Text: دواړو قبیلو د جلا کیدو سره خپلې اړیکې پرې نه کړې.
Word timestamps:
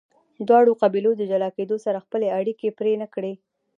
دواړو 0.47 0.71
قبیلو 0.81 1.11
د 1.17 1.21
جلا 1.31 1.49
کیدو 1.57 1.75
سره 1.85 2.03
خپلې 2.05 2.27
اړیکې 2.39 2.69
پرې 2.79 2.93
نه 3.01 3.07
کړې. 3.13 3.33